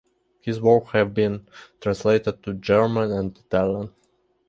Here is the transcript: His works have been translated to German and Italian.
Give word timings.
His 0.39 0.59
works 0.59 0.93
have 0.93 1.13
been 1.13 1.47
translated 1.79 2.41
to 2.41 2.55
German 2.55 3.11
and 3.11 3.37
Italian. 3.37 3.93